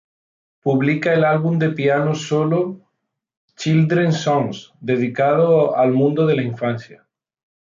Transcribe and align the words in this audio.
Publica 0.67 1.11
el 1.17 1.23
album 1.31 1.59
de 1.63 1.69
piano 1.79 2.15
solo 2.15 2.79
"Children 3.55 4.11
Songs" 4.13 4.73
dedicado 4.79 5.77
al 5.77 5.91
mundo 5.91 6.25
de 6.25 6.35
la 6.37 6.41
infancia. 6.41 7.07